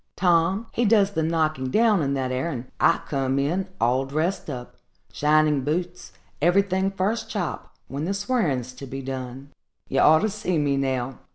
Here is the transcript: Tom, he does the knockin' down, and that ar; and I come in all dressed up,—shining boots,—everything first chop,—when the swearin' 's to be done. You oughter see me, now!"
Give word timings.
Tom, 0.15 0.65
he 0.71 0.83
does 0.83 1.11
the 1.11 1.21
knockin' 1.21 1.69
down, 1.69 2.01
and 2.01 2.17
that 2.17 2.31
ar; 2.31 2.47
and 2.49 2.71
I 2.79 3.01
come 3.07 3.37
in 3.37 3.67
all 3.79 4.05
dressed 4.07 4.49
up,—shining 4.49 5.61
boots,—everything 5.63 6.89
first 6.89 7.29
chop,—when 7.29 8.05
the 8.05 8.15
swearin' 8.15 8.63
's 8.63 8.73
to 8.77 8.87
be 8.87 9.03
done. 9.03 9.51
You 9.89 9.99
oughter 9.99 10.29
see 10.29 10.57
me, 10.57 10.75
now!" 10.75 11.19